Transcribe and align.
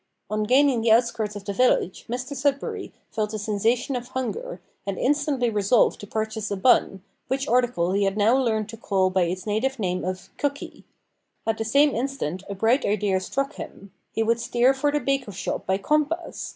On 0.31 0.45
gaining 0.45 0.81
the 0.81 0.89
outskirts 0.91 1.35
of 1.35 1.45
the 1.45 1.53
village, 1.53 2.05
Mr 2.09 2.35
Sudberry 2.35 2.91
felt 3.11 3.35
a 3.35 3.37
sensation 3.37 3.95
of 3.95 4.07
hunger, 4.07 4.59
and 4.83 4.97
instantly 4.97 5.47
resolved 5.51 5.99
to 5.99 6.07
purchase 6.07 6.49
a 6.49 6.57
bun, 6.57 7.03
which 7.27 7.47
article 7.47 7.91
he 7.91 8.05
had 8.05 8.17
now 8.17 8.35
learned 8.35 8.67
to 8.69 8.77
call 8.77 9.11
by 9.11 9.25
its 9.25 9.45
native 9.45 9.77
name 9.77 10.03
of 10.03 10.35
"cookie." 10.37 10.85
At 11.45 11.59
the 11.59 11.65
same 11.65 11.93
instant 11.93 12.41
a 12.49 12.55
bright 12.55 12.83
idea 12.83 13.19
struck 13.19 13.53
him 13.57 13.93
he 14.11 14.23
would 14.23 14.39
steer 14.39 14.73
for 14.73 14.91
the 14.91 14.99
baker's 14.99 15.35
shop 15.35 15.67
by 15.67 15.77
compass! 15.77 16.49